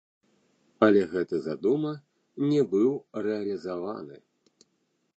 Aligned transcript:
Але 0.87 1.01
гэты 1.11 1.41
задума 1.49 1.93
не 2.49 2.61
быў 2.75 2.91
рэалізаваны. 3.27 4.15